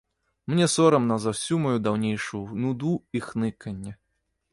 [0.51, 3.93] Мне сорамна за ўсю маю даўнейшую нуду і хныканне.